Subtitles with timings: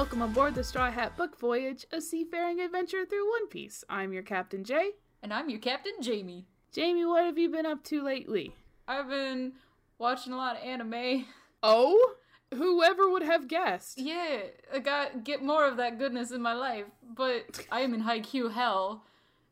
[0.00, 3.84] Welcome aboard the Straw Hat Book Voyage, a seafaring adventure through One Piece.
[3.88, 4.90] I'm your Captain Jay.
[5.22, 6.46] And I'm your Captain Jamie.
[6.72, 8.54] Jamie, what have you been up to lately?
[8.88, 9.52] I've been
[10.00, 11.26] watching a lot of anime.
[11.62, 12.14] Oh?
[12.52, 13.98] Whoever would have guessed?
[13.98, 14.38] Yeah,
[14.74, 16.86] I got get more of that goodness in my life.
[17.14, 19.04] But I am in Haikyuu hell,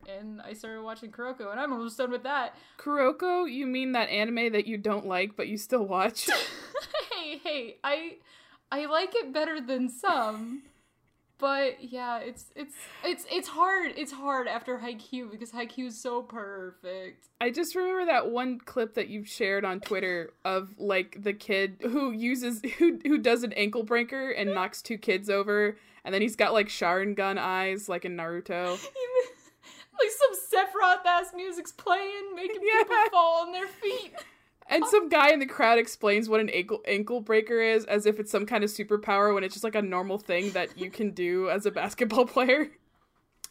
[0.09, 2.57] and I started watching Kuroko, and I'm almost done with that.
[2.79, 6.29] Kuroko, you mean that anime that you don't like but you still watch?
[7.13, 8.17] hey, hey, I
[8.73, 10.63] I like it better than some.
[11.39, 12.75] But yeah, it's it's
[13.05, 13.93] it's it's hard.
[13.97, 17.29] It's hard after Haikyuu because Haikyuu is so perfect.
[17.41, 21.77] I just remember that one clip that you've shared on Twitter of like the kid
[21.83, 26.23] who uses who who does an ankle breaker and knocks two kids over and then
[26.23, 28.71] he's got like Sharingan eyes like in Naruto.
[28.73, 30.35] like some
[30.67, 32.83] Sephiroth ass music's playing, making Yeah.
[32.83, 34.13] people fall on their feet.
[34.71, 38.21] And some guy in the crowd explains what an ankle ankle breaker is as if
[38.21, 41.13] it's some kind of superpower when it's just like a normal thing that you can
[41.13, 42.69] do as a basketball player.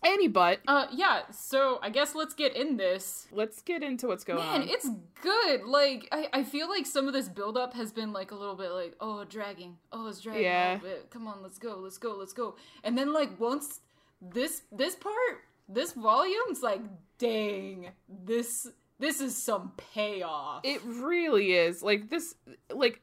[0.06, 1.22] Any but Uh, yeah.
[1.32, 3.28] So I guess let's get in this.
[3.32, 4.70] let's get into what's going Man, on.
[4.70, 4.88] it's
[5.24, 5.64] good.
[5.64, 8.70] Like I, I feel like some of this buildup has been like a little bit
[8.70, 9.78] like, oh, dragging.
[9.92, 10.74] Oh, it's dragging Yeah.
[10.74, 11.10] a little bit.
[11.10, 12.56] Come on, let's go, let's go, let's go.
[12.84, 13.80] And then like once
[14.22, 16.82] this this part, this volume's like,
[17.18, 18.68] dang, this
[19.00, 20.62] this is some payoff.
[20.64, 21.82] It really is.
[21.84, 22.36] Like this
[22.74, 23.02] like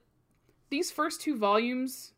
[0.71, 2.13] these first two volumes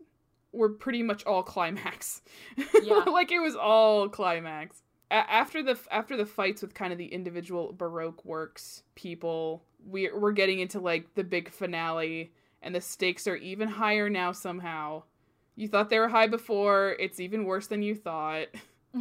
[0.52, 2.22] were pretty much all climax.
[2.82, 3.04] Yeah.
[3.06, 4.82] like it was all climax.
[5.10, 10.10] A- after the after the fights with kind of the individual baroque works people, we
[10.12, 15.02] we're getting into like the big finale and the stakes are even higher now somehow.
[15.54, 18.48] You thought they were high before, it's even worse than you thought.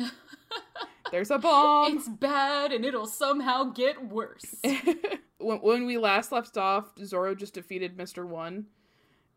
[1.12, 1.98] There's a bomb.
[1.98, 4.56] it's bad and it'll somehow get worse.
[5.38, 8.26] when, when we last left off, Zoro just defeated Mr.
[8.26, 8.66] One.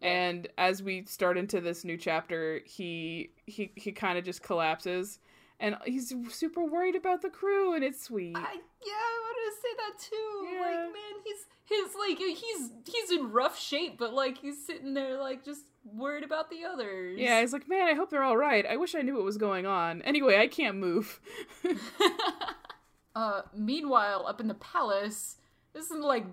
[0.01, 5.19] And as we start into this new chapter, he he he kind of just collapses
[5.61, 8.37] and he's super worried about the crew and it's sweet.
[8.37, 10.55] I, yeah, I wanted to say that too.
[10.55, 10.61] Yeah.
[10.61, 15.19] Like, man, he's he's like he's he's in rough shape, but like he's sitting there
[15.19, 17.19] like just worried about the others.
[17.19, 18.65] yeah, he's like, "Man, I hope they're all right.
[18.67, 20.03] I wish I knew what was going on.
[20.03, 21.21] Anyway, I can't move."
[23.15, 25.37] uh, meanwhile, up in the palace,
[25.73, 26.27] this is like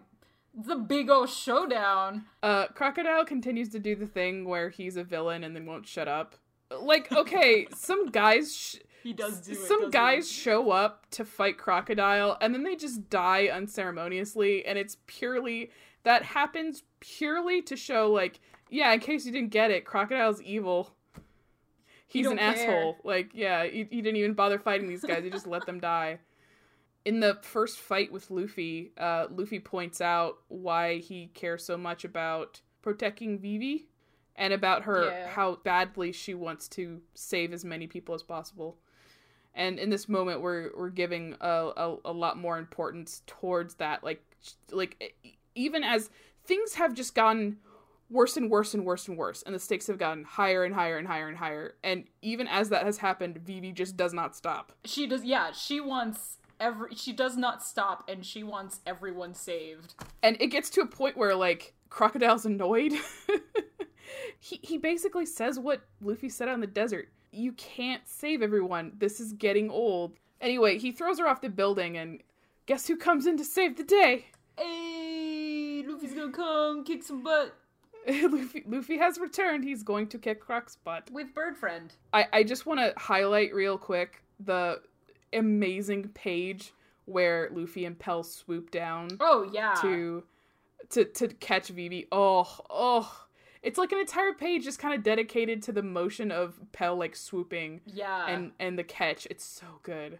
[0.54, 2.26] the big old showdown.
[2.44, 6.08] Uh, Crocodile continues to do the thing where he's a villain and then won't shut
[6.08, 6.36] up.
[6.72, 8.76] Like, okay, some guys sh-
[9.06, 10.34] He does do some doesn't guys he?
[10.36, 15.70] show up to fight crocodile and then they just die unceremoniously and it's purely
[16.04, 18.40] that happens purely to show like
[18.70, 20.92] yeah in case you didn't get it crocodile's evil
[22.08, 22.48] he's an care.
[22.52, 25.80] asshole like yeah he, he didn't even bother fighting these guys he just let them
[25.80, 26.18] die
[27.06, 32.04] in the first fight with luffy uh, luffy points out why he cares so much
[32.04, 33.88] about protecting vivi
[34.36, 35.28] and about her Yeah.
[35.30, 38.78] how badly she wants to save as many people as possible
[39.56, 44.04] and in this moment we're we're giving a, a, a lot more importance towards that
[44.04, 44.22] like
[44.72, 45.16] like
[45.56, 46.10] even as
[46.44, 47.58] things have just gotten
[48.12, 50.98] worse and worse and worse and worse and the stakes have gotten higher and higher
[50.98, 54.74] and higher and higher and even as that has happened Vivi just does not stop
[54.86, 55.24] She does.
[55.24, 56.94] Yeah, she wants every.
[56.96, 59.96] She does not stop, and she wants everyone saved.
[60.22, 62.94] and it gets to a point where like crocodile's annoyed
[64.40, 69.20] he he basically says what luffy said on the desert you can't save everyone this
[69.20, 72.22] is getting old anyway he throws her off the building and
[72.66, 74.26] guess who comes in to save the day
[74.58, 77.54] Hey, Luffy's gonna come kick some butt
[78.08, 81.94] luffy, luffy has returned he's going to kick croc's butt with Bird Friend.
[82.14, 84.82] i, I just want to highlight real quick the
[85.34, 86.74] amazing page
[87.06, 89.76] where luffy and pell swoop down Oh yeah.
[89.82, 90.24] to
[90.92, 92.08] to to catch Vivi.
[92.12, 93.25] Oh, oh.
[93.66, 97.16] It's like an entire page just kind of dedicated to the motion of Pell like
[97.16, 98.28] swooping Yeah.
[98.28, 99.26] and and the catch.
[99.32, 100.20] It's so good.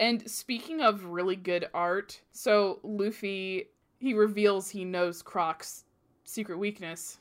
[0.00, 3.68] And speaking of really good art, so Luffy
[4.00, 5.84] he reveals he knows Croc's
[6.24, 7.18] secret weakness.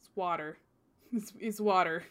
[0.00, 0.58] It's water.
[1.12, 2.04] It's, it's water.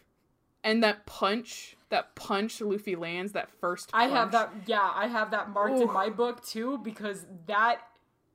[0.62, 4.52] And that punch, that punch Luffy lands, that first I have that.
[4.66, 7.80] Yeah, I have that marked in my book too because that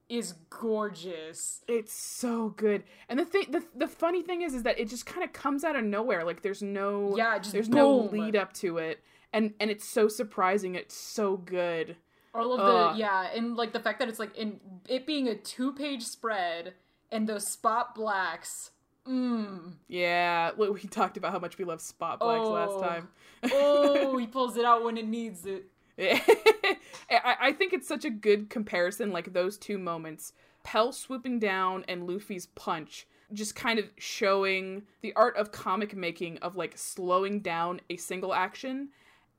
[0.09, 1.63] is gorgeous.
[1.67, 2.85] It's so good.
[3.09, 5.65] And the thing the, the funny thing is is that it just kind of comes
[5.65, 6.25] out of nowhere.
[6.25, 9.03] Like there's no Yeah, just there's no lead up to it.
[9.33, 10.75] And and it's so surprising.
[10.75, 11.97] It's so good.
[12.35, 12.95] All of the uh.
[12.97, 16.75] yeah, and like the fact that it's like in it being a two page spread
[17.11, 18.73] and those spot blacks
[19.09, 19.75] Mmm.
[19.87, 22.53] Yeah, we we talked about how much we love spot blacks Oh.
[22.53, 23.09] last time.
[23.53, 25.67] Oh, he pulls it out when it needs it.
[25.99, 30.33] I, I think it's such a good comparison, like those two moments.
[30.63, 36.39] Pell swooping down and Luffy's punch, just kind of showing the art of comic making
[36.39, 38.89] of like slowing down a single action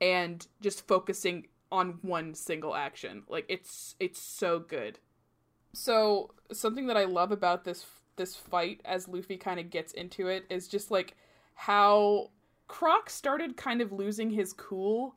[0.00, 3.24] and just focusing on one single action.
[3.28, 4.98] Like it's it's so good.
[5.72, 7.84] So something that I love about this
[8.16, 11.16] this fight as Luffy kind of gets into it is just like
[11.54, 12.30] how
[12.68, 15.16] Croc started kind of losing his cool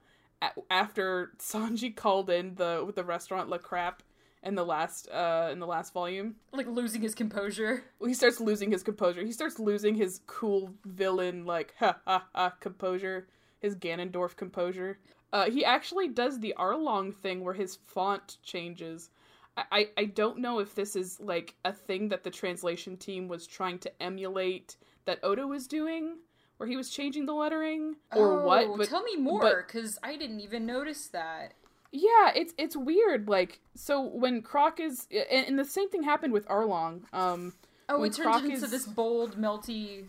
[0.69, 4.03] after Sanji called in the with the restaurant La Crap
[4.41, 6.35] in the last uh in the last volume.
[6.53, 7.83] Like losing his composure.
[8.03, 9.23] He starts losing his composure.
[9.23, 13.27] He starts losing his cool villain like ha ha ha composure,
[13.59, 14.99] his Ganondorf composure.
[15.31, 19.11] Uh, he actually does the Arlong thing where his font changes.
[19.55, 23.27] I, I, I don't know if this is like a thing that the translation team
[23.27, 26.17] was trying to emulate that Oda was doing,
[26.59, 28.77] where he was changing the lettering or oh, what.
[28.77, 31.53] But tell me more, because I didn't even notice that.
[31.91, 33.29] yeah, it's it's weird.
[33.29, 37.01] Like so when Croc is and, and the same thing happened with Arlong.
[37.13, 37.53] Um,
[37.91, 40.05] Oh, it turns into is- this bold, melty.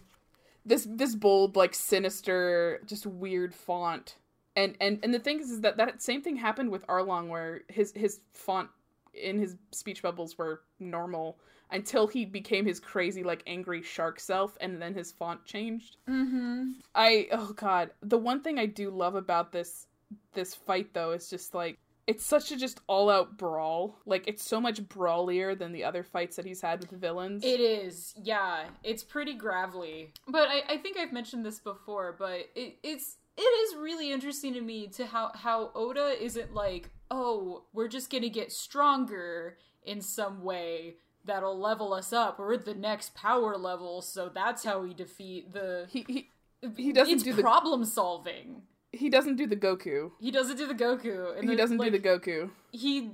[0.67, 4.17] this this bold like sinister just weird font
[4.57, 7.63] and and and the thing is, is that that same thing happened with arlong where
[7.69, 8.69] his his font
[9.15, 11.39] in his speech bubbles were normal
[11.73, 16.71] until he became his crazy like angry shark self and then his font changed Mm-hmm.
[16.95, 19.87] i oh god the one thing i do love about this
[20.35, 24.45] this fight though is just like it's such a just all out brawl like it's
[24.45, 28.65] so much brawlier than the other fights that he's had with villains It is, yeah.
[28.83, 30.13] It's pretty gravelly.
[30.27, 34.55] But I, I think I've mentioned this before, but it, it's it is really interesting
[34.55, 40.01] to me to how how Oda isn't like, oh, we're just gonna get stronger in
[40.01, 42.39] some way that'll level us up.
[42.39, 45.87] We're at the next power level, so that's how we defeat the.
[45.91, 46.29] he he,
[46.77, 48.63] he doesn't it's do the- problem solving.
[48.93, 51.99] he doesn't do the goku He doesn't do the Goku, and he doesn't like, do
[51.99, 52.51] the Goku.
[52.73, 53.13] he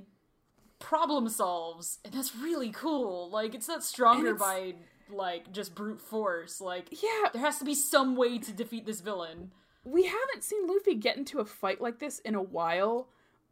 [0.79, 4.73] problem solves and that's really cool like it's not stronger it's- by
[5.09, 9.01] like just brute force like Yeah, there has to be some way to defeat this
[9.01, 9.51] villain
[9.83, 13.07] we haven't seen Luffy get into a fight like this in a while,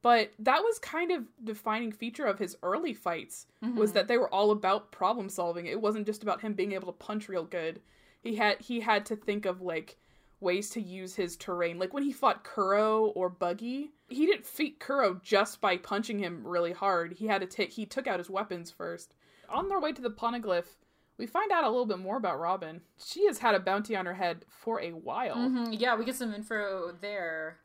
[0.06, 4.32] but that was kind of defining feature of his early fights was that they were
[4.32, 5.66] all about problem solving.
[5.66, 7.82] It wasn't just about him being able to punch real good.
[8.22, 9.98] He had he had to think of like
[10.40, 11.80] ways to use his terrain.
[11.80, 16.46] Like when he fought Kuro or Buggy, he didn't defeat Kuro just by punching him
[16.46, 17.14] really hard.
[17.14, 19.16] He had to take he took out his weapons first.
[19.50, 20.76] On their way to the Poneglyph,
[21.18, 22.82] we find out a little bit more about Robin.
[23.04, 25.38] She has had a bounty on her head for a while.
[25.38, 27.58] Mhm, yeah we get some info there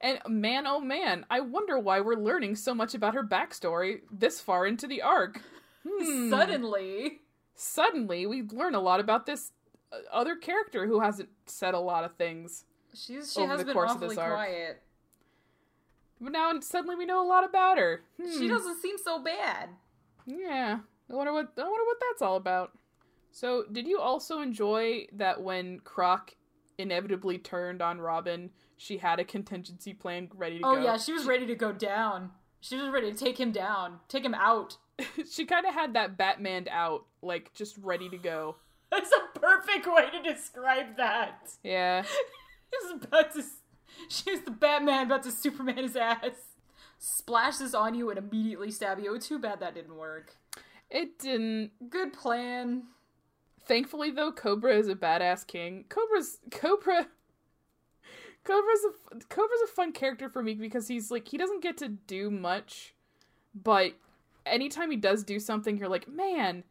[0.00, 4.40] And man, oh man, I wonder why we're learning so much about her backstory this
[4.40, 5.40] far into the arc.
[5.88, 6.30] Hmm.
[6.30, 7.20] suddenly
[7.54, 9.52] Suddenly, we learn a lot about this
[9.90, 12.64] uh, other character who hasn't said a lot of things.
[12.92, 14.34] she's she Over has the been course of awfully this arc.
[14.34, 14.82] quiet
[16.20, 18.02] But now suddenly we know a lot about her.
[18.18, 18.48] she Hmm.
[18.48, 19.70] doesn't seem so bad
[20.26, 20.80] Yeah.
[21.10, 22.72] I wonder what I wonder what that's all about.
[23.30, 26.34] So, did you also enjoy that when Croc
[26.78, 30.80] inevitably turned on Robin, she had a contingency plan ready to oh go?
[30.80, 32.30] Oh yeah she was ready to go down
[32.60, 34.76] she was ready to take him down take him out
[35.30, 38.56] she kind of had that Batman out, like just ready to go.
[38.90, 42.02] that's a perfect way to describe that Yeah.
[42.02, 43.42] He was about to.
[44.08, 46.30] She was the Batman about to Superman his ass.
[46.98, 49.14] Splash this on you and immediately stab you.
[49.14, 50.36] Oh, too bad that didn't work.
[50.90, 51.70] It didn't.
[51.88, 52.84] Good plan.
[53.66, 55.84] Thankfully, though, Cobra is a badass king.
[55.88, 57.08] Cobra's Cobra.
[58.44, 61.88] Cobra's a Cobra's a fun character for me because he's like he doesn't get to
[61.88, 62.94] do much,
[63.54, 63.94] but
[64.46, 66.62] anytime he does do something, you're like, man,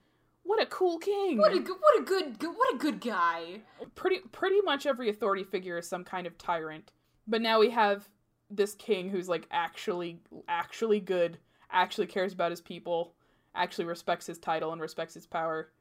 [0.43, 1.37] what a cool king!
[1.37, 3.61] What a good, what a good, good, what a good guy.
[3.95, 6.93] pretty pretty much every authority figure is some kind of tyrant.
[7.27, 8.07] But now we have
[8.49, 11.39] this king who's like actually actually good,
[11.71, 13.15] actually cares about his people,
[13.53, 15.71] actually respects his title and respects his power.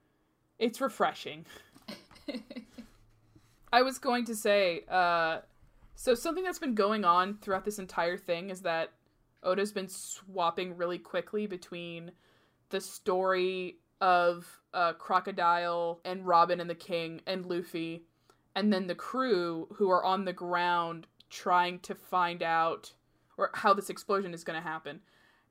[0.58, 1.46] It's refreshing.
[3.73, 5.40] I was going to say, uh
[5.96, 8.90] so something that's been going on throughout this entire thing is that
[9.42, 12.11] Oda's been swapping really quickly between
[12.70, 18.04] the story of uh, Crocodile and Robin and the King and Luffy,
[18.56, 22.92] and then the crew who are on the ground trying to find out
[23.37, 25.00] or how this explosion is going to happen.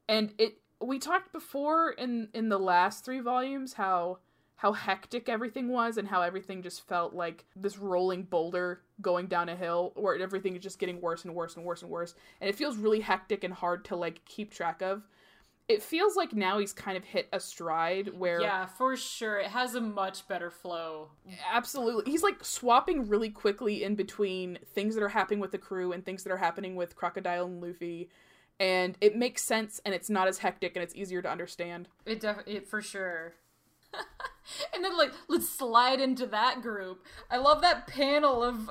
[0.07, 4.19] And it we talked before in in the last 3 volumes how
[4.55, 9.49] how hectic everything was and how everything just felt like this rolling boulder going down
[9.49, 12.49] a hill where everything is just getting worse and worse and worse and worse and
[12.49, 15.03] it feels really hectic and hard to like keep track of
[15.69, 19.39] it feels like now he's kind of hit a stride where Yeah, for sure.
[19.39, 21.09] It has a much better flow.
[21.51, 25.91] absolutely he's like swapping really quickly in between things that are happening with the crew
[25.93, 28.09] and things that are happening with Crocodile and Luffy.
[28.59, 31.87] And it makes sense and it's not as hectic and it's easier to understand.
[32.05, 33.33] It def- it for sure.
[34.73, 37.03] and then like let's slide into that group.
[37.29, 38.69] I love that panel of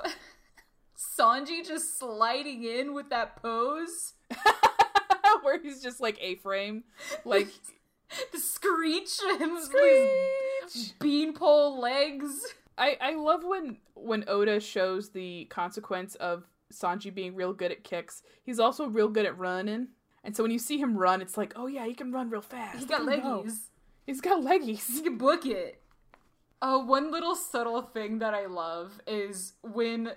[1.19, 4.15] Sanji just sliding in with that pose.
[5.43, 6.85] where he's just like A frame.
[7.25, 7.49] Like
[8.33, 10.99] The screech and his Screech!
[11.01, 12.55] beanpole legs.
[12.79, 17.85] I, I love when when Oda shows the consequence of Sanji being real good at
[17.85, 18.23] kicks.
[18.43, 19.89] He's also real good at running.
[20.25, 22.41] And so when you see him run, it's like, oh yeah, he can run real
[22.41, 22.79] fast.
[22.79, 23.43] He's got Look at him go.
[23.43, 23.59] leggies.
[24.07, 24.89] He's got leggies.
[24.91, 25.81] You can book it.
[26.61, 30.13] Uh, one little subtle thing that I love is when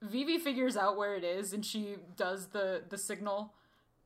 [0.00, 3.54] Vivi figures out where it is and she does the the signal,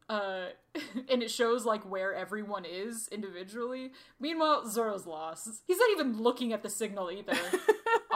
[0.08, 0.46] uh,
[1.10, 3.92] and it shows like where everyone is individually.
[4.20, 5.48] Meanwhile, Zoro's lost.
[5.66, 7.36] He's not even looking at the signal either.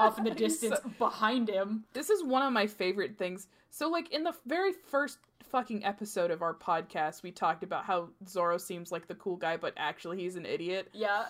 [0.01, 1.85] off in the distance so- behind him.
[1.93, 3.47] This is one of my favorite things.
[3.71, 5.19] So, like, in the very first
[5.51, 9.57] fucking episode of our podcast, we talked about how Zoro seems like the cool guy,
[9.57, 10.89] but actually he's an idiot.
[10.93, 11.27] Yeah.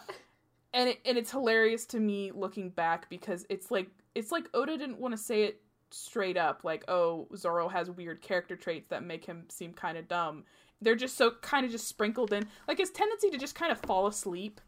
[0.74, 4.76] and it, and it's hilarious to me looking back because it's like it's like Oda
[4.76, 5.60] didn't want to say it
[5.92, 10.08] straight up like oh Zoro has weird character traits that make him seem kind of
[10.08, 10.44] dumb.
[10.80, 13.78] They're just so kind of just sprinkled in like his tendency to just kind of
[13.78, 14.60] fall asleep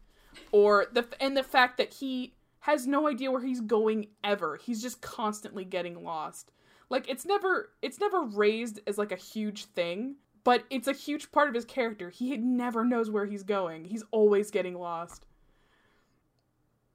[0.51, 4.57] or the and the fact that he has no idea where he's going ever.
[4.57, 6.51] He's just constantly getting lost.
[6.93, 11.31] Like it's never it's never raised as like a huge thing, but it's a huge
[11.31, 12.11] part of his character.
[12.11, 13.85] He never knows where he's going.
[13.85, 15.25] He's always getting lost.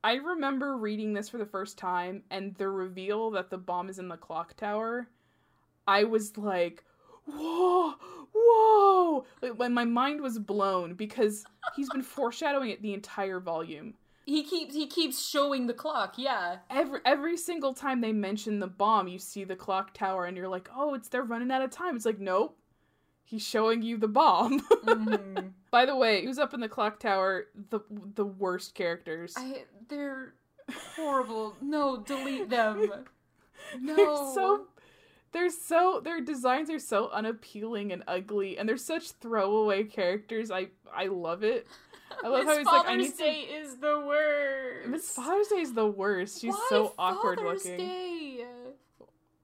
[0.05, 3.99] I remember reading this for the first time and the reveal that the bomb is
[3.99, 5.09] in the clock tower.
[5.88, 6.85] I was like,
[7.26, 7.95] whoa,
[8.33, 9.25] whoa.
[9.43, 13.95] Like, when my mind was blown because he's been foreshadowing it the entire volume.
[14.28, 16.58] He keeps he keeps showing the clock, yeah.
[16.68, 20.49] Every every single time they mention the bomb, you see the clock tower and you're
[20.49, 22.58] like, "Oh, it's they're running out of time." It's like, "Nope.
[23.25, 25.52] He's showing you the bomb." Mhm.
[25.70, 27.47] By the way, who's up in the clock tower?
[27.70, 27.80] The
[28.16, 29.32] the worst characters.
[29.35, 30.35] I they're
[30.94, 31.56] horrible.
[31.62, 32.92] No, delete them.
[33.80, 33.97] No.
[33.97, 34.66] They're so
[35.32, 40.50] they're so their designs are so unappealing and ugly and they're such throwaway characters.
[40.50, 41.66] I I love it.
[42.25, 44.88] I love Miss how he's like I Father's need Day is the worst.
[44.88, 46.41] Miss Father's Day is the worst.
[46.41, 47.87] She's Why so awkward Father's looking.
[47.87, 48.45] Day?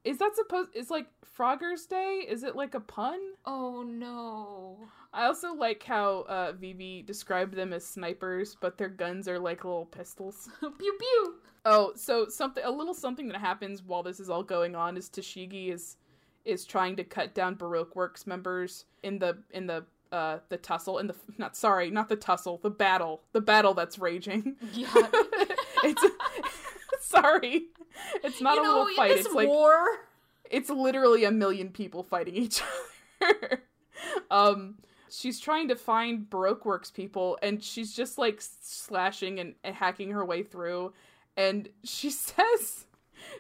[0.05, 2.25] Is that supposed it's like Frogger's Day?
[2.29, 3.19] Is it like a pun?
[3.47, 4.77] Oh no.
[5.13, 9.65] I also like how uh Vivi described them as snipers, but their guns are like
[9.65, 10.49] little pistols.
[10.61, 11.35] pew pew.
[11.65, 15.09] Oh, so something a little something that happens while this is all going on is
[15.09, 15.97] Tashigi is
[16.45, 20.99] is trying to cut down Baroque Works members in the in the uh the tussle
[20.99, 23.23] and the not sorry, not the tussle, the battle.
[23.33, 24.57] The battle that's raging.
[24.73, 24.89] Yeah.
[25.85, 26.05] it's
[27.01, 27.67] sorry.
[28.23, 29.11] It's not you a know, little fight.
[29.13, 29.85] in this It's like war.
[30.51, 32.61] it's literally a million people fighting each
[33.23, 33.63] other.
[34.31, 34.77] um,
[35.11, 40.11] she's trying to find Baroque Works people, and she's just like slashing and, and hacking
[40.11, 40.93] her way through.
[41.37, 42.87] And she says,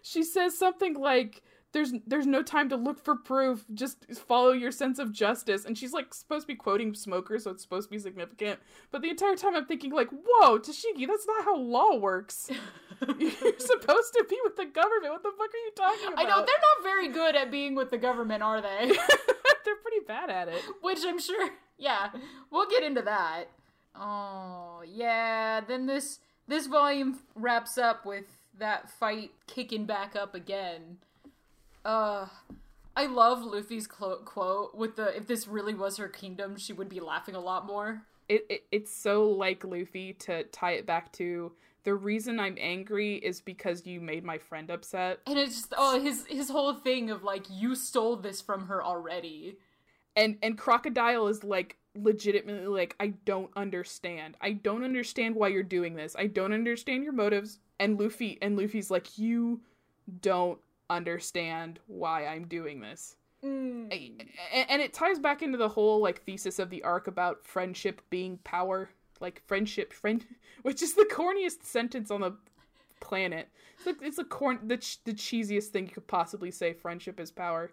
[0.02, 1.42] she says something like,
[1.75, 3.66] "There's there's no time to look for proof.
[3.75, 7.50] Just follow your sense of justice." And she's like supposed to be quoting Smoker, so
[7.50, 8.61] it's supposed to be significant.
[8.90, 12.50] But the entire time I'm thinking like, "Whoa, Tashigi, that's not how law works.
[13.19, 15.12] You're supposed to be with the government.
[15.12, 17.75] What the fuck are you talking about?" I know they're not very good at being
[17.75, 18.88] with the government, are they?
[19.64, 20.62] They're pretty bad at it.
[20.81, 21.50] Which I'm sure.
[21.78, 22.11] Yeah,
[22.50, 23.45] we'll get into that.
[23.95, 25.61] Oh yeah.
[25.61, 28.25] Then this this volume wraps up with
[28.59, 30.99] that fight kicking back up again.
[31.84, 32.26] Uh,
[32.96, 36.88] I love Luffy's clo- quote with the "If this really was her kingdom, she would
[36.88, 41.12] be laughing a lot more." It, it it's so like Luffy to tie it back
[41.14, 41.52] to
[41.84, 45.20] the reason I'm angry is because you made my friend upset.
[45.26, 48.82] And it's just oh his his whole thing of like you stole this from her
[48.82, 49.58] already.
[50.16, 54.36] And and Crocodile is like legitimately like I don't understand.
[54.40, 56.16] I don't understand why you're doing this.
[56.18, 57.58] I don't understand your motives.
[57.78, 59.60] And Luffy and Luffy's like you
[60.22, 60.58] don't
[60.90, 63.16] understand why I'm doing this.
[63.44, 64.26] Mm.
[64.52, 68.38] And it ties back into the whole like thesis of the arc about friendship being
[68.38, 68.88] power
[69.20, 70.24] like friendship friend
[70.62, 72.32] which is the corniest sentence on the
[73.00, 76.72] planet it's like it's a corn the, ch- the cheesiest thing you could possibly say
[76.72, 77.70] friendship is power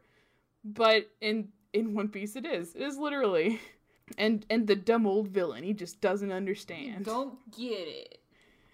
[0.64, 3.60] but in in one piece it is it is literally
[4.18, 7.88] and and the dumb old villain he just doesn't understand Don't get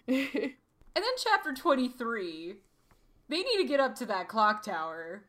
[0.06, 0.54] it.
[0.98, 2.56] And then chapter 23,
[3.28, 5.22] they need to get up to that clock tower.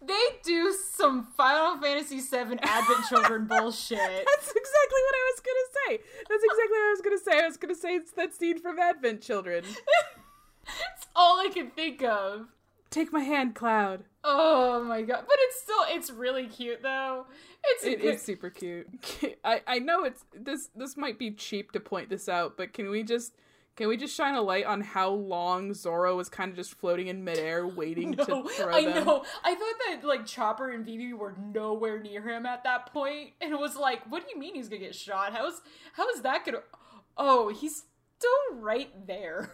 [0.00, 3.98] they do some Final Fantasy VII Advent Children bullshit.
[3.98, 6.04] That's exactly what I was gonna say.
[6.28, 7.44] That's exactly what I was gonna say.
[7.44, 9.64] I was gonna say it's that scene from Advent Children.
[10.64, 12.46] It's all I can think of.
[12.90, 14.04] Take my hand, Cloud.
[14.22, 15.24] Oh my god!
[15.26, 17.26] But it's still it's really cute though.
[17.64, 18.86] It's It is super cute.
[19.44, 22.90] I I know it's this this might be cheap to point this out, but can
[22.90, 23.32] we just
[23.76, 27.06] can we just shine a light on how long Zoro was kind of just floating
[27.08, 29.04] in midair, waiting No, to throw I them?
[29.06, 29.24] know.
[29.44, 33.52] I thought that like Chopper and Vivi were nowhere near him at that point, and
[33.52, 35.32] it was like, what do you mean he's gonna get shot?
[35.34, 35.60] How is
[35.94, 36.58] how is that gonna?
[37.16, 37.84] Oh, he's
[38.18, 39.50] still right there.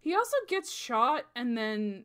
[0.00, 2.04] He also gets shot, and then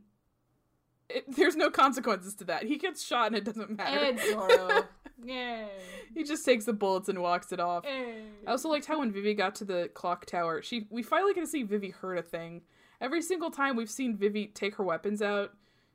[1.16, 2.64] it, there's no consequences to that.
[2.64, 4.00] He gets shot, and it doesn't matter.
[4.00, 4.86] And Zoro,
[5.24, 5.68] yay,
[6.14, 7.86] he just takes the bullets and walks it off.
[7.86, 8.24] yay.
[8.48, 11.42] I also liked how when Vivi got to the clock tower, she we finally get
[11.42, 12.62] to see Vivi hurt a thing.
[13.00, 15.54] Every single time we've seen Vivi take her weapons out,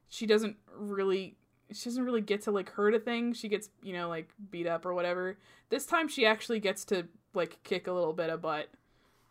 [0.09, 1.37] she doesn't really
[1.73, 3.33] she doesn't really get to like hurt a thing.
[3.33, 5.39] She gets, you know, like beat up or whatever.
[5.69, 8.69] This time she actually gets to like kick a little bit of butt.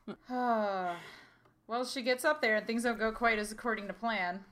[0.29, 4.43] well, she gets up there and things don't go quite as according to plan.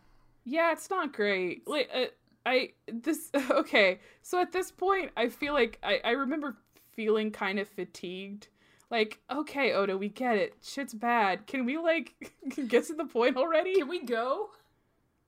[0.43, 1.67] Yeah, it's not great.
[1.67, 2.05] Like uh,
[2.45, 3.99] I this okay.
[4.21, 6.57] So at this point, I feel like I I remember
[6.91, 8.47] feeling kind of fatigued.
[8.91, 10.53] Like, okay, Oda, we get it.
[10.61, 11.47] Shit's bad.
[11.47, 12.13] Can we like
[12.67, 13.75] get to the point already?
[13.75, 14.51] Can we go?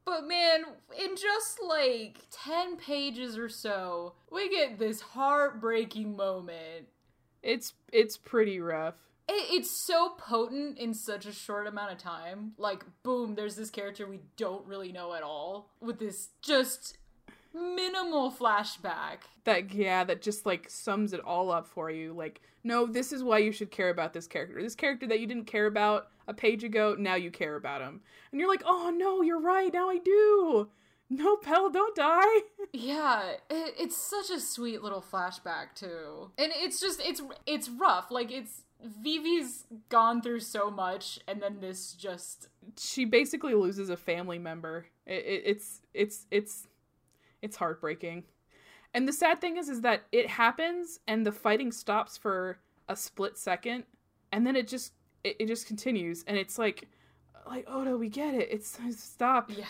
[0.05, 0.65] But man,
[1.03, 6.87] in just like 10 pages or so, we get this heartbreaking moment.
[7.41, 8.95] It's it's pretty rough.
[9.27, 12.53] It, it's so potent in such a short amount of time.
[12.57, 16.97] Like, boom, there's this character we don't really know at all with this just
[17.53, 19.19] minimal flashback.
[19.45, 22.13] That yeah, that just like sums it all up for you.
[22.13, 24.61] Like, no, this is why you should care about this character.
[24.61, 28.01] This character that you didn't care about a page ago, now you care about him.
[28.31, 29.71] And you're like, "Oh no, you're right.
[29.73, 30.69] Now I do."
[31.07, 32.39] No, Pell, don't die.
[32.73, 38.11] Yeah, it, it's such a sweet little flashback too, and it's just it's it's rough.
[38.11, 43.97] Like it's Vivi's gone through so much, and then this just she basically loses a
[43.97, 44.87] family member.
[45.05, 46.67] It, it, it's it's it's
[47.41, 48.23] it's heartbreaking.
[48.93, 52.95] And the sad thing is, is that it happens, and the fighting stops for a
[52.95, 53.83] split second,
[54.31, 56.87] and then it just it, it just continues, and it's like,
[57.47, 58.49] like Oda, we get it.
[58.51, 59.65] It's stop, yeah.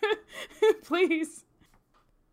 [0.84, 1.44] please.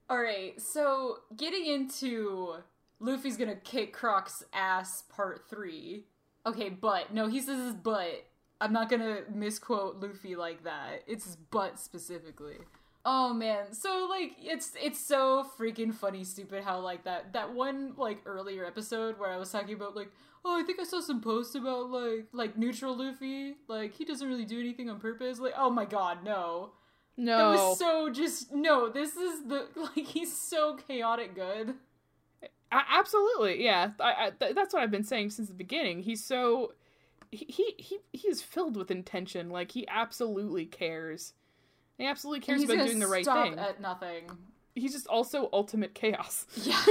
[0.10, 2.56] All right, so getting into
[3.00, 6.06] Luffy's gonna kick Croc's ass part three.
[6.46, 8.26] Okay, but no, he says his butt.
[8.60, 11.04] I'm not gonna misquote Luffy like that.
[11.08, 12.58] It's his butt specifically.
[13.06, 17.94] Oh man, so like it's it's so freaking funny, stupid how like that that one
[17.98, 20.10] like earlier episode where I was talking about like
[20.44, 24.28] oh I think I saw some posts about like like neutral Luffy like he doesn't
[24.28, 26.72] really do anything on purpose like oh my god no
[27.18, 28.90] no that was so just no.
[28.90, 31.76] This is the like he's so chaotic good.
[32.72, 33.92] A- absolutely, yeah.
[34.00, 36.02] I, I, th- that's what I've been saying since the beginning.
[36.02, 36.74] He's so
[37.32, 39.50] he he he, is filled with intention.
[39.50, 41.34] Like he absolutely cares.
[41.98, 43.58] He absolutely cares about doing the right thing.
[43.58, 44.30] at nothing.
[44.76, 46.46] He's just also ultimate chaos.
[46.62, 46.84] Yeah,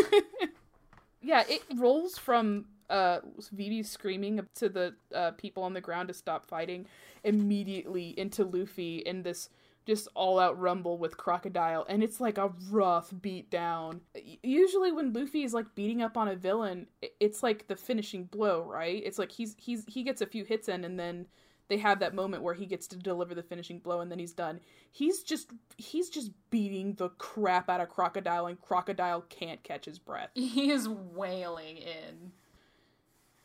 [1.20, 3.20] yeah, it rolls from uh
[3.52, 6.86] Vivi screaming to the uh, people on the ground to stop fighting
[7.24, 9.48] immediately into Luffy in this
[9.86, 14.00] just all out rumble with Crocodile and it's like a rough beat down.
[14.42, 16.88] Usually when Luffy is like beating up on a villain,
[17.20, 19.02] it's like the finishing blow, right?
[19.04, 21.26] It's like he's he's he gets a few hits in and then
[21.68, 24.32] they have that moment where he gets to deliver the finishing blow and then he's
[24.32, 24.60] done.
[24.90, 29.98] He's just he's just beating the crap out of Crocodile and Crocodile can't catch his
[29.98, 30.30] breath.
[30.34, 32.32] he is wailing in.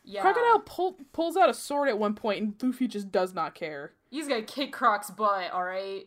[0.04, 3.54] Yeah, Crocodile pull, pulls out a sword at one point, and Luffy just does not
[3.54, 3.92] care.
[4.10, 5.52] He's gonna kick Croc's butt.
[5.52, 6.06] All right,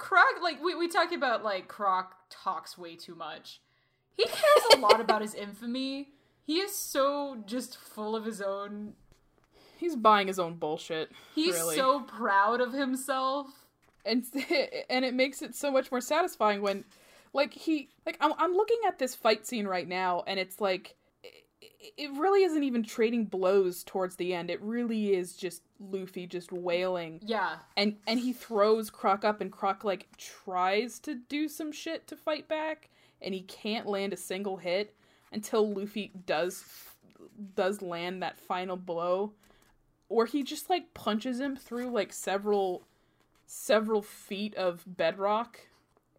[0.00, 0.42] Croc.
[0.42, 3.60] Like we we talk about like Croc talks way too much.
[4.16, 6.08] He cares a lot about his infamy.
[6.42, 8.94] He is so just full of his own.
[9.76, 11.12] He's buying his own bullshit.
[11.34, 11.76] He's really.
[11.76, 13.46] so proud of himself.
[14.04, 14.24] and
[14.90, 16.84] and it makes it so much more satisfying when,
[17.32, 20.96] like he like I'm I'm looking at this fight scene right now, and it's like.
[21.60, 24.50] It- really isn't even trading blows towards the end.
[24.50, 29.50] It really is just Luffy just wailing, Yeah, and and he throws Croc up, and
[29.52, 32.90] Croc like tries to do some shit to fight back,
[33.22, 34.94] and he can't land a single hit
[35.32, 36.64] until Luffy does
[37.54, 39.32] does land that final blow,
[40.08, 42.82] or he just like punches him through like several
[43.46, 45.60] several feet of bedrock.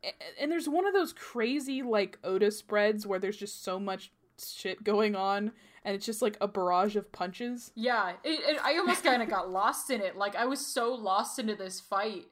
[0.03, 4.11] A- And there's one of those crazy like Oda spreads where there's just so much
[4.39, 5.51] shit going on,
[5.83, 7.71] and it's just like a barrage of punches.
[7.75, 10.15] Yeah, it, it, I almost kind of got lost in it.
[10.17, 12.25] Like I was so lost into this fight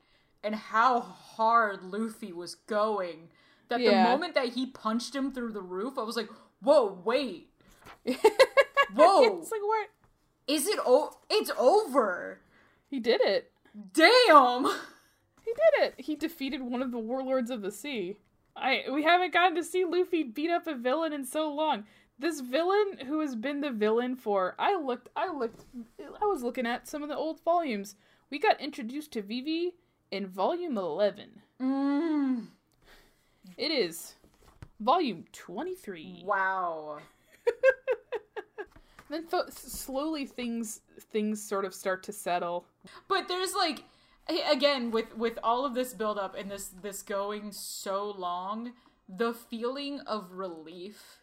[0.43, 3.29] and how hard Luffy was going
[3.69, 4.03] that Yeah.
[4.03, 6.29] the moment that he punched him through the roof, I was like,
[6.61, 7.49] "Whoa, wait,
[8.93, 9.89] whoa, it's like what?
[10.47, 10.79] is it?
[10.85, 12.41] O- it's over!
[12.87, 13.51] He did it.
[13.93, 14.65] Damn!"
[15.45, 15.95] He did it.
[15.97, 18.17] He defeated one of the warlords of the sea.
[18.55, 21.85] I we haven't gotten to see Luffy beat up a villain in so long.
[22.17, 25.63] This villain who has been the villain for I looked I looked
[26.21, 27.95] I was looking at some of the old volumes.
[28.29, 29.75] We got introduced to Vivi
[30.11, 31.41] in volume 11.
[31.61, 32.47] Mm,
[33.57, 34.15] It is
[34.79, 36.23] volume 23.
[36.25, 36.97] wow.
[39.09, 40.81] Then fo- slowly things
[41.11, 42.65] things sort of start to settle.
[43.07, 43.79] But there's like
[44.51, 48.73] again with with all of this build up and this this going so long,
[49.07, 51.21] the feeling of relief.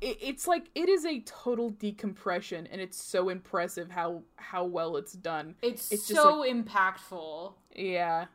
[0.00, 4.96] It, it's like it is a total decompression and it's so impressive how how well
[4.96, 5.54] it's done.
[5.62, 7.54] It's, It's so impactful.
[7.74, 8.26] Yeah.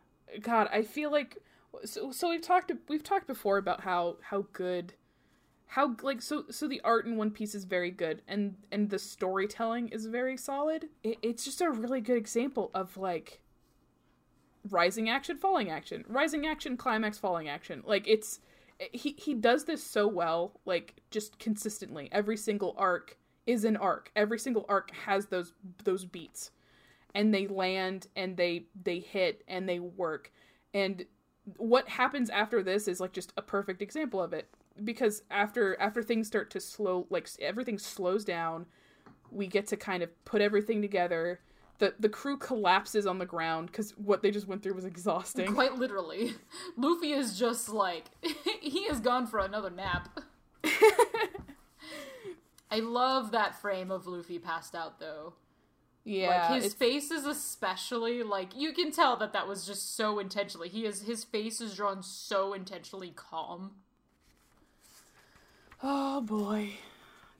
[0.41, 1.37] God, I feel like
[1.85, 4.93] so so we've talked we've talked before about how how good
[5.67, 8.99] how like so so the art in One Piece is very good and and the
[8.99, 10.89] storytelling is very solid.
[11.03, 13.40] It, it's just a really good example of like
[14.69, 17.83] rising action, falling action, rising action, climax, falling action.
[17.85, 18.39] Like it's
[18.91, 22.09] he he does this so well, like just consistently.
[22.11, 24.11] Every single arc is an arc.
[24.15, 26.51] Every single arc has those those beats
[27.13, 30.31] and they land and they they hit and they work
[30.73, 31.05] and
[31.57, 34.47] what happens after this is like just a perfect example of it
[34.83, 38.65] because after after things start to slow like everything slows down
[39.31, 41.39] we get to kind of put everything together
[41.81, 45.51] the the crew collapses on the ground because what they just went through was exhausting
[45.55, 46.35] Quite literally.
[46.77, 48.05] Luffy is just like
[48.61, 50.19] he has gone for another nap.
[52.69, 55.33] I love that frame of Luffy passed out though.
[56.05, 59.95] yeah like his it's- face is especially like you can tell that that was just
[59.97, 60.69] so intentionally.
[60.69, 63.71] He is his face is drawn so intentionally calm.
[65.81, 66.73] oh boy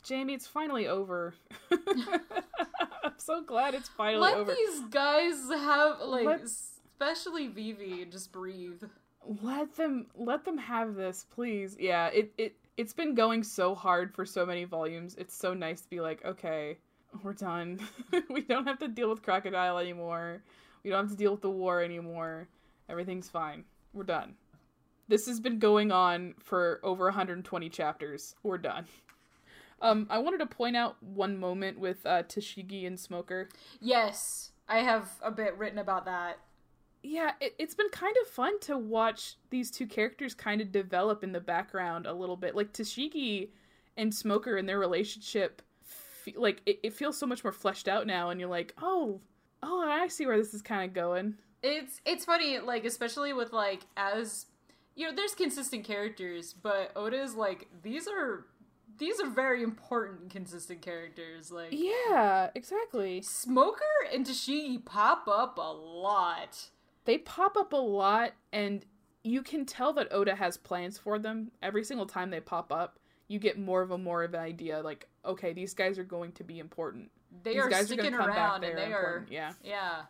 [0.04, 1.34] jamie it's finally over.
[1.72, 4.52] I'm so glad it's finally Let over.
[4.52, 8.84] Let these guys have like Let- especially Vivi just breathe.
[9.42, 11.76] let them let them have this please.
[11.80, 15.16] Yeah it it it's been going so hard for so many volumes.
[15.18, 16.78] It's so nice to be like okay
[17.24, 17.80] we're done.
[18.30, 20.42] We don't have to deal with crocodile anymore.
[20.84, 22.48] We don't have to deal with the war anymore.
[22.90, 23.64] Everything's fine.
[23.94, 24.36] We're done.
[25.08, 28.36] This has been going on for over 120 chapters.
[28.44, 28.86] We're done
[29.82, 34.80] um i wanted to point out one moment with uh tashigi and smoker Yes, I
[34.80, 36.38] have a bit written about that.
[37.04, 41.24] yeah, it, it's been kind of fun to watch these two characters kind of develop
[41.24, 42.56] in the background a little bit.
[42.56, 43.50] Like Tashigi
[43.98, 48.08] and Smoker and their relationship, fe- like it, it feels so much more fleshed out
[48.08, 49.20] now, and you're like, oh,
[49.64, 51.36] oh, I see where this is kind of going.
[51.64, 54.46] It's it's funny, like especially with like as
[54.96, 58.46] you know, there's consistent characters, but Oda is like these are
[58.98, 61.52] these are very important consistent characters.
[61.52, 63.22] Like Yeah, exactly.
[63.22, 63.82] Smoker
[64.14, 66.70] and Tashigi pop up a lot.
[67.06, 68.86] They pop up a lot, and
[69.24, 71.52] you can tell that Oda has plans for them.
[71.62, 74.82] Every single time they pop up, you get more of a more of an idea.
[74.82, 77.10] Like, okay, these guys are going to be important.
[77.44, 78.70] They these are guys sticking are come around back.
[78.70, 79.32] and They're they are important.
[79.32, 79.54] Yeah.
[79.64, 80.02] yeah.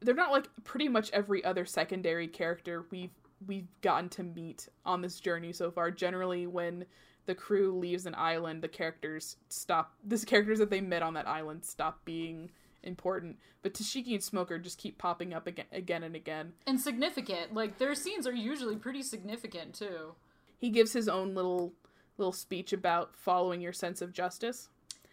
[0.00, 3.10] they're not like pretty much every other secondary character we've
[3.46, 5.90] we've gotten to meet on this journey so far.
[5.90, 6.84] Generally, when
[7.26, 9.94] the crew leaves an island, the characters stop.
[10.06, 12.50] The characters that they met on that island stop being
[12.82, 13.38] important.
[13.62, 16.52] But Tashigi and Smoker just keep popping up again, again and again.
[16.66, 17.54] And significant.
[17.54, 20.14] Like their scenes are usually pretty significant too.
[20.58, 21.72] He gives his own little
[22.18, 24.68] little speech about following your sense of justice.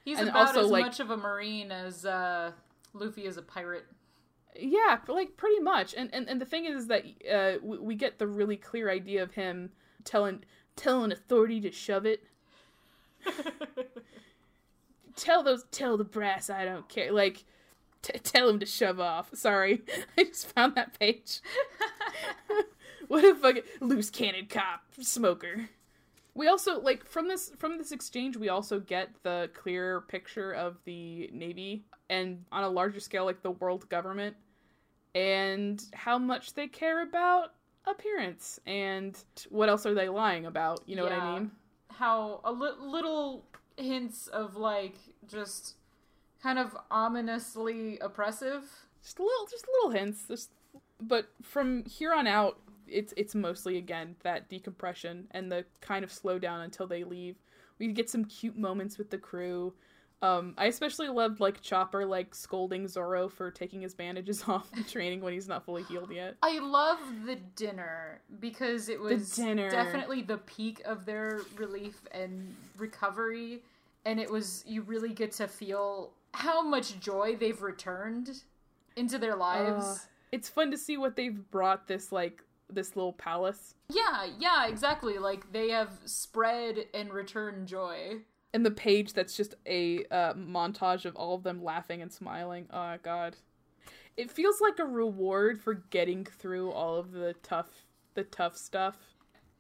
[0.06, 2.52] He's And about also, as like- much of a marine as uh
[2.94, 3.86] Luffy is a pirate.
[4.54, 5.94] Yeah, like pretty much.
[5.96, 9.24] And and, and the thing is that uh, we, we get the really clear idea
[9.24, 9.72] of him
[10.04, 10.44] telling
[10.76, 12.24] telling authority to shove it.
[15.16, 17.12] tell those tell the brass I don't care.
[17.12, 17.44] Like
[18.02, 19.30] t- tell him to shove off.
[19.34, 19.82] Sorry,
[20.18, 21.42] I just found that page.
[23.08, 25.70] what a fucking loose cannon cop smoker.
[26.34, 30.78] We also like from this from this exchange we also get the clear picture of
[30.86, 34.36] the navy and on a larger scale like the world government
[35.14, 37.54] and how much they care about
[37.86, 39.18] appearance and
[39.50, 41.52] what else are they lying about, you know what I mean?
[41.90, 43.46] How a li- little
[43.78, 44.96] hints of like
[45.28, 45.76] just
[46.42, 48.64] kind of ominously oppressive.
[49.04, 50.28] Just little just little hints.
[50.28, 50.52] Just
[51.02, 56.12] but from here on out it's it's mostly again that decompression and the kind of
[56.12, 57.36] slow down until they leave.
[57.80, 59.74] We get some cute moments with the crew.
[60.22, 64.88] Um, I especially loved like Chopper like scolding Zoro for taking his bandages off and
[64.88, 66.36] training when he's not fully healed yet.
[66.42, 69.70] I love the dinner because it was dinner.
[69.70, 73.62] definitely the peak of their relief and recovery,
[74.06, 78.44] and it was you really get to feel how much joy they've returned
[78.96, 79.86] into their lives.
[79.86, 79.98] Uh,
[80.32, 85.18] it's fun to see what they've brought this like this little palace yeah, yeah, exactly.
[85.18, 88.18] Like they have spread and returned joy.
[88.54, 92.68] And the page that's just a uh, montage of all of them laughing and smiling.
[92.72, 93.38] Oh god,
[94.18, 98.98] it feels like a reward for getting through all of the tough the tough stuff.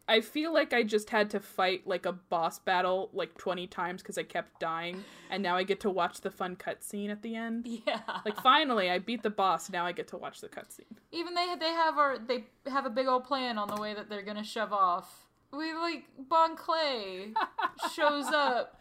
[0.07, 4.01] I feel like I just had to fight like a boss battle like 20 times
[4.01, 7.35] because I kept dying, and now I get to watch the fun cutscene at the
[7.35, 7.65] end.
[7.87, 9.69] Yeah, Like finally, I beat the boss.
[9.69, 10.97] Now I get to watch the cutscene.
[11.13, 14.09] even they they have our they have a big old plan on the way that
[14.09, 15.27] they're gonna shove off.
[15.53, 17.33] We like Bon Clay
[17.95, 18.80] shows up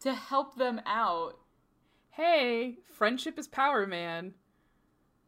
[0.00, 1.38] to help them out.
[2.10, 4.34] Hey, friendship is power, man.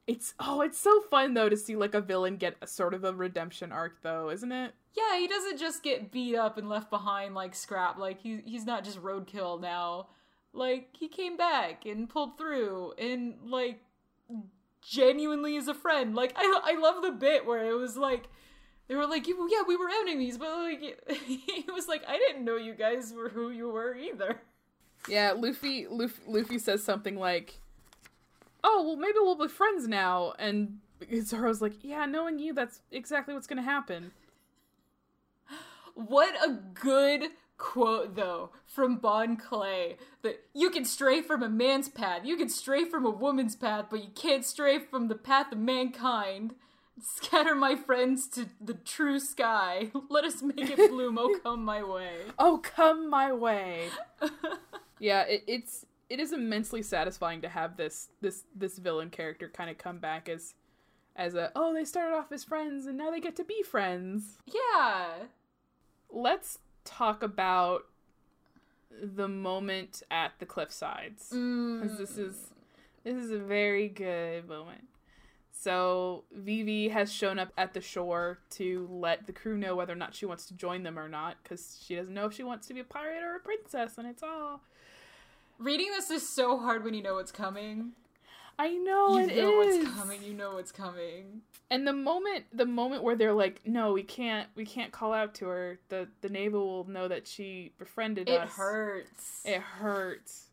[0.06, 3.04] It's oh, it's so fun though to see like a villain get a sort of
[3.04, 4.74] a redemption arc though, isn't it?
[4.94, 7.98] Yeah, he doesn't just get beat up and left behind like scrap.
[7.98, 10.08] Like he he's not just roadkill now.
[10.52, 13.80] Like he came back and pulled through and like
[14.82, 16.16] genuinely is a friend.
[16.16, 18.28] Like I I love the bit where it was like
[18.88, 22.56] they were like, yeah, we were enemies, but like he was like, I didn't know
[22.56, 24.40] you guys were who you were either.
[25.08, 27.60] Yeah, Luffy Luffy, Luffy says something like,
[28.62, 30.78] "Oh, well maybe we'll be friends now." And
[31.22, 34.12] Zoro's like, "Yeah, knowing you, that's exactly what's going to happen."
[35.94, 41.88] What a good quote though from Bon Clay that you can stray from a man's
[41.88, 45.52] path, you can stray from a woman's path, but you can't stray from the path
[45.52, 46.54] of mankind.
[47.00, 49.90] Scatter my friends to the true sky.
[50.10, 51.18] Let us make it bloom.
[51.18, 52.16] Oh, come my way.
[52.38, 53.88] Oh, come my way.
[55.02, 59.68] yeah, it, it's it is immensely satisfying to have this this this villain character kind
[59.68, 60.54] of come back as
[61.16, 64.38] as a oh they started off as friends and now they get to be friends.
[64.46, 65.08] Yeah.
[66.08, 67.86] Let's talk about
[69.02, 71.98] the moment at the cliff sides because mm.
[71.98, 72.36] this is
[73.02, 74.84] this is a very good moment.
[75.50, 79.96] So Vivi has shown up at the shore to let the crew know whether or
[79.96, 82.66] not she wants to join them or not because she doesn't know if she wants
[82.68, 84.60] to be a pirate or a princess, and it's all
[85.58, 87.92] Reading this is so hard when you know what's coming.
[88.58, 89.84] I know you it know is.
[89.84, 90.22] what's coming.
[90.22, 91.42] You know what's coming.
[91.70, 95.34] And the moment the moment where they're like, no, we can't we can't call out
[95.36, 95.78] to her.
[95.88, 98.48] The the naval will know that she befriended It us.
[98.48, 99.40] It hurts.
[99.44, 100.50] It hurts.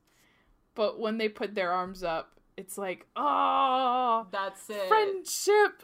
[0.76, 4.88] But when they put their arms up, it's like, oh, That's it.
[4.88, 5.84] friendship.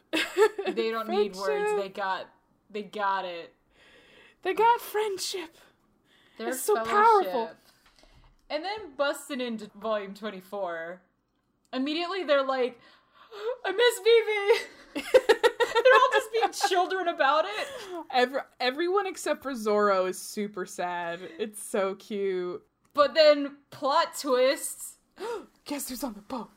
[0.75, 1.82] They don't need words.
[1.82, 2.28] They got.
[2.69, 3.54] They got it.
[4.43, 5.58] they got friendship.
[6.38, 7.51] Their It's so powerful.
[8.49, 11.01] And then busting into volume 24,
[11.73, 12.79] immediately they're like,
[13.65, 15.05] I miss Vivi!
[15.73, 17.67] they're all just being children about it.
[18.13, 21.19] Every, everyone except for Zoro is super sad.
[21.39, 22.63] It's so cute.
[22.93, 24.97] But then, plot twists.
[25.65, 26.49] Guess who's on the boat?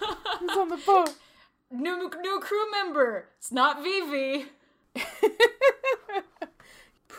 [0.40, 1.14] Who's on the boat?
[1.70, 3.28] New, new crew member.
[3.38, 4.46] It's not Vivi.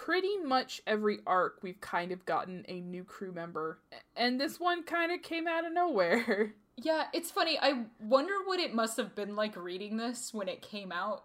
[0.06, 3.80] Pretty much every arc, we've kind of gotten a new crew member,
[4.16, 6.54] and this one kind of came out of nowhere.
[6.78, 7.58] Yeah, it's funny.
[7.58, 11.24] I wonder what it must have been like reading this when it came out.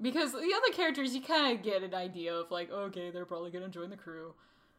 [0.00, 3.52] Because the other characters, you kind of get an idea of, like, okay, they're probably
[3.52, 4.34] gonna join the crew.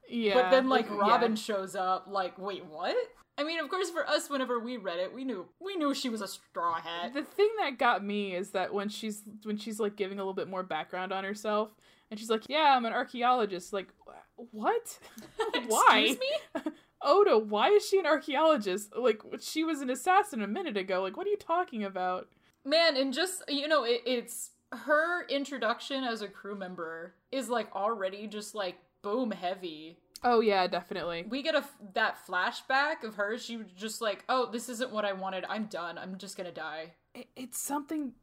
[0.10, 0.98] Yeah, but then like yeah.
[0.98, 2.98] Robin shows up, like, wait, what?
[3.38, 6.10] I mean, of course, for us, whenever we read it, we knew we knew she
[6.10, 7.14] was a straw hat.
[7.14, 10.34] The thing that got me is that when she's when she's like giving a little
[10.34, 11.70] bit more background on herself,
[12.12, 13.90] and she's like, "Yeah, I'm an archaeologist." Like,
[14.36, 15.00] what?
[15.68, 16.00] why?
[16.08, 16.72] Excuse me?
[17.02, 18.94] Oda, why is she an archaeologist?
[18.96, 21.02] Like, she was an assassin a minute ago.
[21.02, 22.30] Like, what are you talking about?
[22.66, 27.74] Man, and just you know, it, it's her introduction as a crew member is like
[27.76, 29.98] already just like boom heavy.
[30.24, 31.26] Oh yeah, definitely.
[31.28, 33.38] We get a f- that flashback of her.
[33.38, 35.46] She was just like, "Oh, this isn't what I wanted.
[35.50, 35.98] I'm done.
[35.98, 38.14] I'm just gonna die." It, it's something.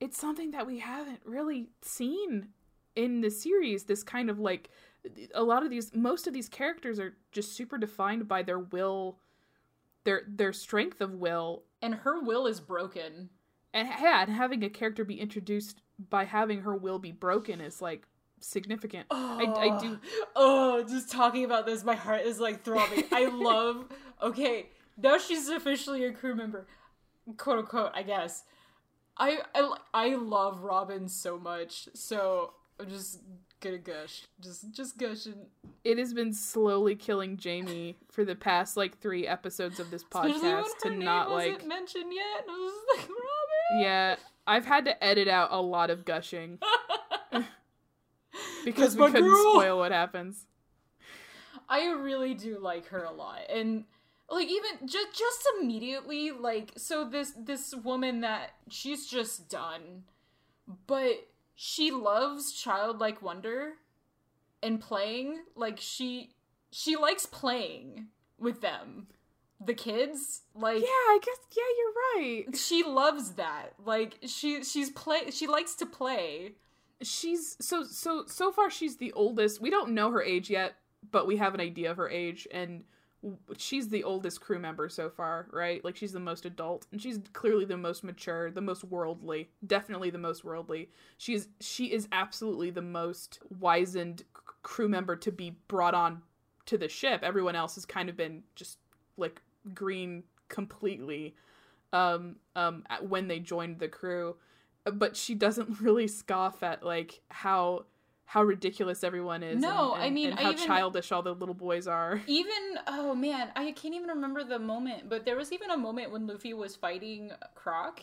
[0.00, 2.48] It's something that we haven't really seen
[2.96, 3.84] in the series.
[3.84, 4.70] This kind of like
[5.34, 9.18] a lot of these, most of these characters are just super defined by their will,
[10.04, 13.30] their their strength of will, And her will is broken.
[13.72, 15.80] and yeah, and having a character be introduced
[16.10, 18.06] by having her will be broken is like
[18.40, 19.06] significant.
[19.10, 19.98] I, I do.
[20.34, 23.04] Oh, just talking about this, my heart is like throbbing.
[23.12, 23.86] I love.
[24.22, 26.66] Okay, now she's officially a crew member,
[27.36, 27.92] quote unquote.
[27.94, 28.44] I guess.
[29.18, 31.88] I I I love Robin so much.
[31.94, 33.20] So I'm just
[33.60, 34.24] gonna gush.
[34.40, 35.46] Just just gushing.
[35.84, 40.66] It has been slowly killing Jamie for the past like three episodes of this podcast
[40.82, 41.66] to not like.
[41.66, 42.42] mention yet.
[42.42, 43.82] And I was like, Robin.
[43.82, 46.58] Yeah, I've had to edit out a lot of gushing
[48.64, 49.52] because That's we couldn't girl.
[49.52, 50.46] spoil what happens.
[51.68, 53.84] I really do like her a lot, and
[54.30, 60.04] like even just just immediately, like so this this woman that she's just done,
[60.86, 63.72] but she loves childlike wonder
[64.62, 65.40] and playing.
[65.56, 66.30] Like she
[66.70, 69.08] she likes playing with them,
[69.64, 70.42] the kids.
[70.54, 71.38] Like Yeah, I guess.
[71.56, 72.56] Yeah, you're right.
[72.56, 73.72] she loves that.
[73.84, 76.52] Like she she's play she likes to play.
[77.02, 78.70] She's so so so far.
[78.70, 79.60] She's the oldest.
[79.60, 80.76] We don't know her age yet,
[81.10, 82.84] but we have an idea of her age, and
[83.56, 85.84] she's the oldest crew member so far, right?
[85.84, 89.50] Like she's the most adult, and she's clearly the most mature, the most worldly.
[89.66, 90.90] Definitely the most worldly.
[91.18, 94.24] She is she is absolutely the most wizened
[94.62, 96.22] crew member to be brought on
[96.66, 97.20] to the ship.
[97.22, 98.78] Everyone else has kind of been just
[99.16, 99.42] like
[99.74, 101.34] green completely
[101.92, 104.36] um um when they joined the crew
[104.92, 107.84] but she doesn't really scoff at like how
[108.26, 111.54] how ridiculous everyone is No, and, I mean, and how even- childish all the little
[111.54, 115.70] boys are Even oh man, I can't even remember the moment, but there was even
[115.70, 118.00] a moment when Luffy was fighting Croc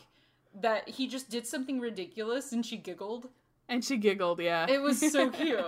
[0.60, 3.30] that he just did something ridiculous and she giggled.
[3.68, 5.60] and she giggled yeah It was so cute.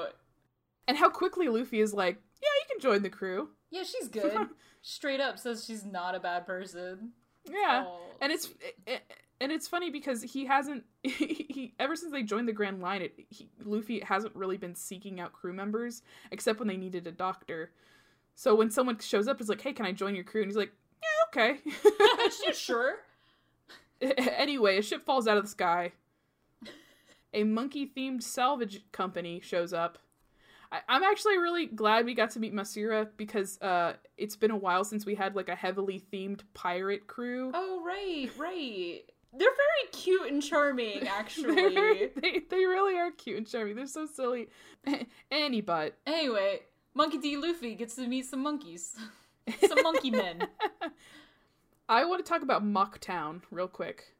[0.87, 4.49] and how quickly luffy is like yeah you can join the crew Yeah, she's good.
[4.81, 7.13] Straight up says she's not a bad person.
[7.49, 8.49] yeah Oh, and it's
[8.85, 9.01] it,
[9.41, 13.13] and it's funny because he hasn't he ever since they joined the grand line it
[13.29, 17.71] he, luffy hasn't really been seeking out crew members except when they needed a doctor
[18.35, 20.57] so when someone shows up it's like hey can i join your crew and he's
[20.57, 20.71] like
[21.03, 21.59] yeah okay
[22.53, 22.95] sure.
[24.01, 25.91] anyway, a ship falls out of the sky.
[27.33, 29.97] A monkey themed salvage company shows up.
[30.71, 34.57] I- I'm actually really glad we got to meet Masira because uh, it's been a
[34.57, 37.51] while since we had like a heavily themed pirate crew.
[37.53, 39.01] Oh right, right.
[39.37, 41.53] They're very cute and charming, actually.
[41.73, 43.75] very- they, they really are cute and charming.
[43.75, 44.49] They're so silly.
[45.31, 45.97] Any but.
[46.05, 46.59] Anyway,
[46.93, 47.37] Monkey D.
[47.37, 48.95] Luffy gets to meet some monkeys,
[49.67, 50.47] some monkey men.
[51.87, 54.15] I want to talk about Mocktown real quick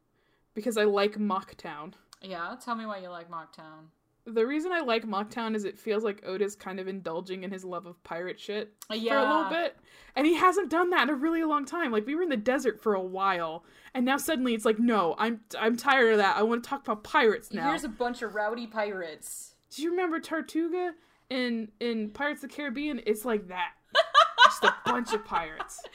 [0.53, 1.93] because I like Mocktown.
[2.21, 3.89] Yeah, tell me why you like Mocktown.
[4.25, 7.63] The reason I like Mocktown is it feels like Oda's kind of indulging in his
[7.63, 9.77] love of pirate shit for a little bit.
[10.15, 11.91] And he hasn't done that in a really long time.
[11.91, 15.13] Like we were in the desert for a while, and now suddenly it's like, no,
[15.17, 16.37] I'm I'm tired of that.
[16.37, 17.69] I want to talk about pirates now.
[17.69, 19.55] Here's a bunch of rowdy pirates.
[19.69, 20.93] Do you remember Tortuga
[21.29, 23.01] in in Pirates of the Caribbean?
[23.05, 23.73] It's like that.
[24.45, 25.81] Just a bunch of pirates.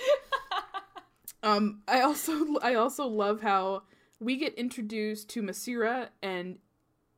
[1.43, 3.85] Um, I also I also love how
[4.19, 6.59] we get introduced to Masira and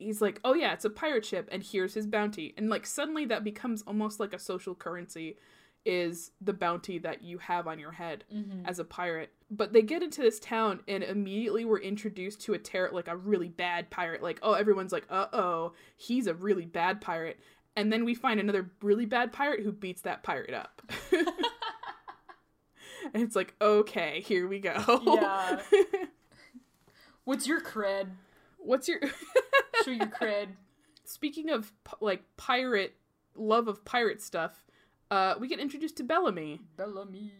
[0.02, 3.24] he's like, "Oh yeah, it's a pirate ship and here's his bounty." And like suddenly
[3.26, 5.36] that becomes almost like a social currency
[5.84, 8.66] is the bounty that you have on your head Mm-hmm.
[8.66, 9.32] as a pirate.
[9.50, 13.16] But they get into this town and immediately we're introduced to a terror like a
[13.16, 14.22] really bad pirate.
[14.22, 17.40] Like, oh, everyone's like, "Uh-oh, he's a really bad pirate."
[17.74, 20.82] And then we find another really bad pirate who beats that pirate up.
[23.14, 25.60] and it's like, "Okay, here we go." Yeah.
[27.24, 28.08] What's your cred?
[28.64, 29.00] What's your
[29.84, 30.48] Show your cred.
[31.04, 32.94] Speaking of like pirate
[33.34, 34.64] love of pirate stuff,
[35.10, 37.32] uh we get introduced to Bellamy, Bellamy.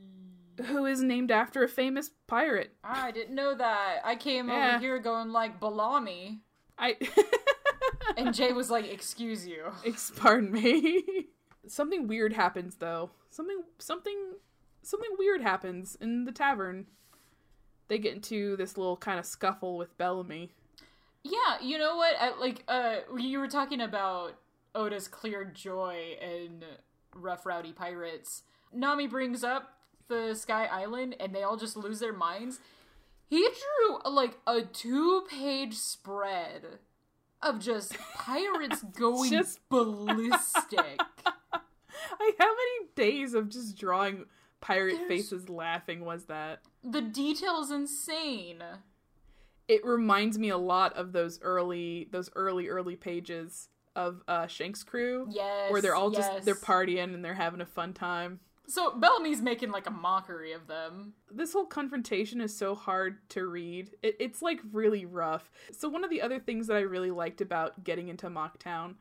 [0.67, 2.75] who is named after a famous pirate.
[2.85, 3.99] I didn't know that.
[4.05, 4.71] I came Yeah.
[4.71, 6.41] over here going like Bellamy,
[6.79, 6.97] I
[8.17, 11.05] and Jay was like, "Excuse you." Ex- Pardon me.
[11.67, 13.11] something weird happens though.
[13.31, 14.35] Something something
[14.83, 16.87] something weird happens in the tavern.
[17.89, 20.51] They get into this little kind of scuffle with Bellamy.
[21.25, 22.15] Yeah, you know what?
[22.21, 24.35] I, like, uh, you were talking about
[24.75, 26.65] Oda's clear joy in
[27.15, 28.43] Rough Rowdy Pirates.
[28.73, 29.75] Nami brings up
[30.09, 32.59] the Sky Island, and they all just lose their minds.
[33.29, 36.79] He drew like a two-page spread
[37.41, 41.01] of just pirates going Just- ballistic.
[42.21, 44.27] Like how many days of just drawing
[44.61, 46.61] pirate There's- faces laughing was that?
[46.85, 48.63] the detail's insane.
[49.68, 54.83] It reminds me a lot of those early those early early pages of uh Shanks'
[54.83, 56.27] crew Yes, where they're all yes.
[56.27, 58.40] just they're partying and they're having a fun time.
[58.68, 61.14] So Bellamy's making like a mockery of them.
[61.30, 63.91] this whole confrontation is so hard to read.
[64.03, 65.51] It, it's like really rough.
[65.76, 68.95] So one of the other things that I really liked about getting into Mocktown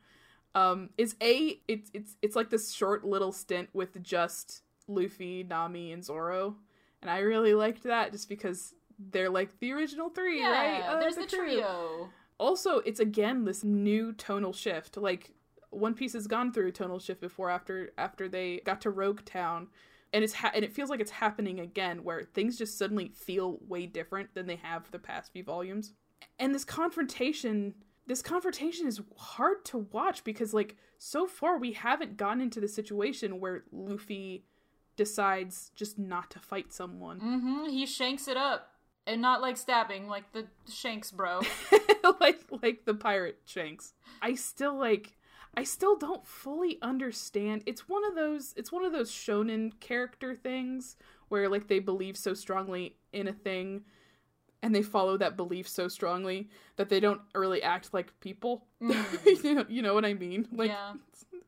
[0.55, 5.91] um, is a it's it's it's like this short little stint with just Luffy, Nami,
[5.93, 6.57] and Zoro,
[7.01, 8.73] and I really liked that just because
[9.11, 10.81] they're like the original three, Yeah, right?
[10.83, 11.45] Uh, there's the crew.
[11.47, 12.09] trio.
[12.37, 14.97] Also, it's again this new tonal shift.
[14.97, 15.31] Like
[15.69, 19.23] One Piece has gone through a tonal shift before after after they got to Rogue
[19.25, 19.67] Town,
[20.13, 23.59] and it's ha- and it feels like it's happening again where things just suddenly feel
[23.67, 25.93] way different than they have for the past few volumes.
[26.39, 27.73] And this confrontation,
[28.07, 32.67] this confrontation is hard to watch because like so far we haven't gotten into the
[32.67, 34.45] situation where Luffy
[34.97, 37.19] decides just not to fight someone.
[37.19, 37.69] Mm-hmm.
[37.69, 38.70] He shanks it up.
[39.07, 41.41] And not like stabbing, like the shanks, bro.
[42.19, 43.93] like like the pirate shanks.
[44.21, 45.17] I still like
[45.57, 47.63] I still don't fully understand.
[47.65, 50.97] It's one of those it's one of those shonen character things
[51.29, 53.81] where like they believe so strongly in a thing
[54.63, 58.65] and they follow that belief so strongly that they don't really act like people.
[58.81, 59.43] Mm.
[59.43, 60.47] you, know, you know what I mean?
[60.51, 60.93] Like yeah.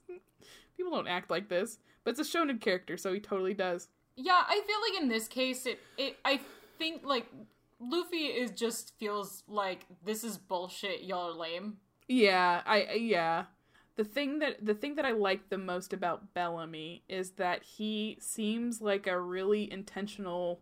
[0.77, 1.79] people don't act like this.
[2.03, 3.87] But it's a shonen character, so he totally does.
[4.15, 6.41] Yeah, I feel like in this case, it, it I
[6.77, 7.27] think like
[7.79, 11.03] Luffy is just feels like this is bullshit.
[11.03, 11.77] Y'all are lame.
[12.07, 13.45] Yeah, I yeah.
[13.95, 18.17] The thing that the thing that I like the most about Bellamy is that he
[18.19, 20.59] seems like a really intentional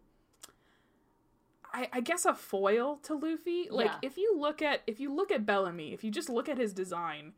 [1.73, 3.67] I, I guess a foil to Luffy.
[3.69, 3.97] Like Yeah.
[4.01, 6.73] if you look at if you look at Bellamy, if you just look at his
[6.73, 7.33] design,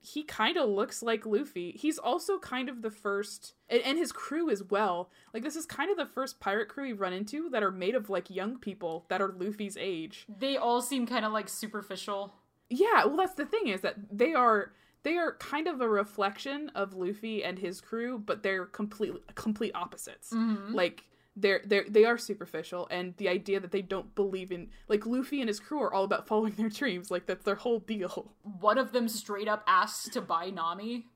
[0.00, 1.72] he kind of looks like Luffy.
[1.72, 5.10] He's also kind of the first and, and his crew as well.
[5.34, 7.94] Like this is kind of the first pirate crew we run into that are made
[7.94, 10.24] of like young people that are Luffy's age.
[10.28, 12.32] They all seem kind of like superficial.
[12.70, 14.72] Yeah, well that's the thing is that they are
[15.02, 19.72] they are kind of a reflection of Luffy and his crew, but they're completely complete
[19.74, 20.30] opposites.
[20.32, 20.74] Mhm.
[20.74, 21.04] Like
[21.40, 25.06] they're they are they are superficial and the idea that they don't believe in like
[25.06, 28.32] Luffy and his crew are all about following their dreams, like that's their whole deal.
[28.60, 31.06] One of them straight up asks to buy Nami.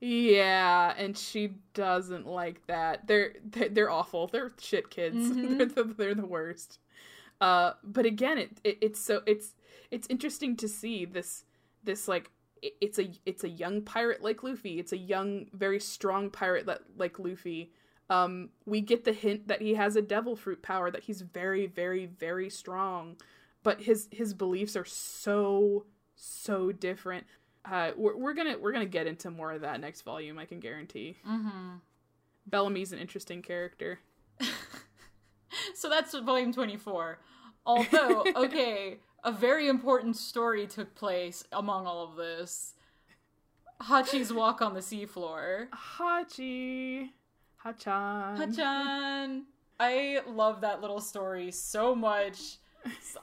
[0.00, 3.06] Yeah, and she doesn't like that.
[3.06, 4.26] They're they're, they're awful.
[4.28, 5.16] They're shit kids.
[5.30, 5.56] Mhm.
[5.58, 6.78] they're, the, they're the worst.
[7.40, 9.54] Uh, but again, it, it it's so it's
[9.90, 11.44] it's interesting to see this
[11.82, 12.30] this like
[12.62, 14.78] it- it's a it's a young pirate like Luffy.
[14.78, 17.72] It's a young, very strong pirate that like Luffy.
[18.14, 21.66] Um, we get the hint that he has a devil fruit power, that he's very,
[21.66, 23.16] very, very strong,
[23.62, 27.26] but his his beliefs are so so different.
[27.64, 30.38] Uh, we're, we're gonna we're gonna get into more of that next volume.
[30.38, 31.16] I can guarantee.
[31.26, 31.76] Mm-hmm.
[32.46, 34.00] Bellamy's an interesting character.
[35.74, 37.18] So that's volume 24.
[37.66, 42.74] Although, okay, a very important story took place among all of this.
[43.82, 45.68] Hachi's walk on the seafloor.
[45.98, 47.10] Hachi,
[47.64, 48.36] Hachan.
[48.36, 49.42] Hachan.
[49.80, 52.58] I love that little story so much.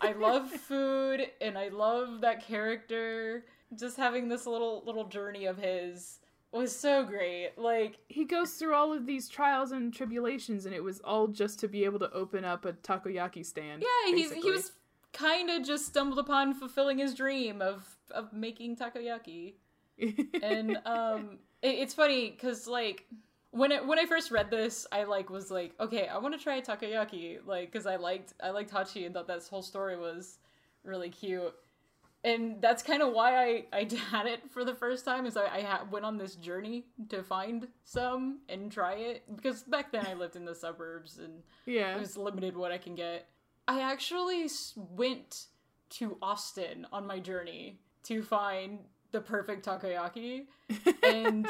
[0.02, 3.46] I love food and I love that character.
[3.76, 6.20] Just having this little little journey of his
[6.52, 7.52] was so great.
[7.58, 11.60] Like He goes through all of these trials and tribulations, and it was all just
[11.60, 13.82] to be able to open up a takoyaki stand.
[13.84, 14.74] Yeah, he's, he was
[15.14, 19.54] kind of just stumbled upon fulfilling his dream of of making takoyaki.
[20.42, 23.06] And um it, it's funny cuz like
[23.52, 26.42] when it, when I first read this, I like was like, okay, I want to
[26.42, 30.40] try takoyaki like cuz I liked I liked Hachi and thought that whole story was
[30.84, 31.54] really cute.
[32.24, 35.48] And that's kind of why I, I had it for the first time is I,
[35.48, 40.06] I ha- went on this journey to find some and try it because back then
[40.06, 41.96] I lived in the suburbs and yeah.
[41.96, 43.28] it was limited what I can get.
[43.68, 45.46] I actually went
[45.92, 48.80] to Austin on my journey to find
[49.12, 50.46] the perfect takoyaki,
[51.04, 51.48] and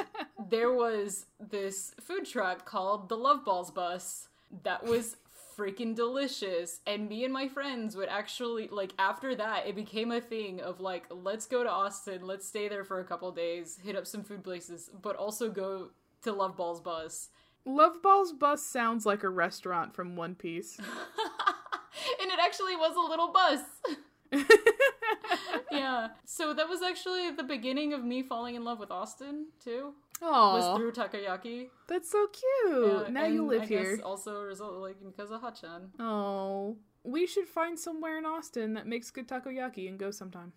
[0.49, 4.28] there was this food truck called the Love Balls Bus
[4.64, 5.18] that was
[5.57, 6.80] freaking delicious.
[6.88, 10.80] And me and my friends would actually like after that, it became a thing of
[10.80, 14.24] like, let's go to Austin, let's stay there for a couple days, hit up some
[14.24, 15.89] food places, but also go
[16.24, 17.30] to Love Balls Bus.
[17.66, 20.78] Love Ball's bus sounds like a restaurant from One Piece.
[22.22, 23.59] and it actually was a little bus.
[25.71, 26.09] yeah.
[26.25, 29.93] So that was actually the beginning of me falling in love with Austin too.
[30.21, 31.69] Oh, was through takoyaki.
[31.88, 32.88] that's so cute.
[32.88, 33.99] Yeah, now you live I here.
[34.03, 35.89] Also a result like because of Hachan.
[35.99, 40.53] Oh, we should find somewhere in Austin that makes good takoyaki and go sometime.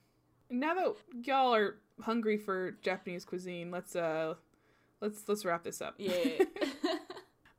[0.51, 4.35] Now that y'all are hungry for Japanese cuisine, let's uh,
[5.01, 5.95] let's let's wrap this up.
[5.99, 6.13] Yeah.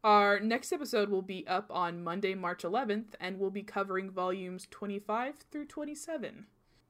[0.06, 4.68] Our next episode will be up on Monday, March 11th, and we'll be covering volumes
[4.70, 6.46] 25 through 27.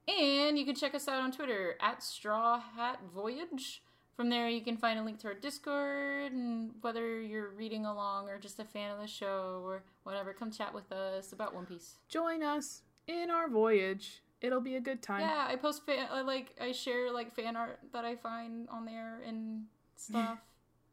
[0.05, 3.81] and you can check us out on Twitter at Straw Hat Voyage.
[4.17, 8.27] From there, you can find a link to our Discord, and whether you're reading along
[8.27, 11.65] or just a fan of the show or whatever, come chat with us about One
[11.65, 11.99] Piece.
[12.09, 14.23] Join us in our voyage.
[14.41, 15.21] It'll be a good time.
[15.21, 18.83] Yeah, I post fan, I like I share like fan art that I find on
[18.83, 20.39] there and stuff.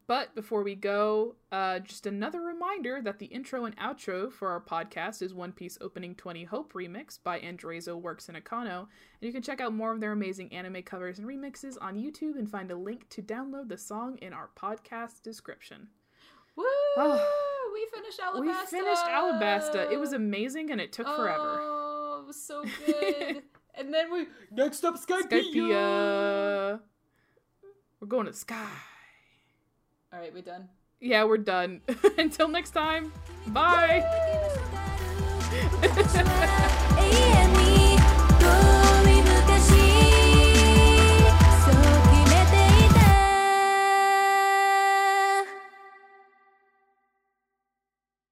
[0.05, 4.59] But before we go, uh, just another reminder that the intro and outro for our
[4.59, 8.79] podcast is One Piece Opening 20 Hope Remix by Andrezo Works and Akano.
[8.79, 8.87] And
[9.21, 12.49] you can check out more of their amazing anime covers and remixes on YouTube and
[12.49, 15.87] find a link to download the song in our podcast description.
[16.57, 16.65] Woo!
[16.97, 17.71] Oh.
[17.73, 18.41] we finished Alabasta.
[18.41, 19.91] We finished Alabasta.
[19.91, 21.59] It was amazing and it took forever.
[21.61, 23.43] Oh, it was so good.
[23.75, 25.29] and then we next up Skype.
[25.29, 26.81] Skypia.
[28.01, 28.67] We're going to the sky.
[30.13, 30.69] All right, we're done?
[30.99, 31.81] Yeah, we're done.
[32.19, 33.11] Until next time,
[33.47, 34.03] bye.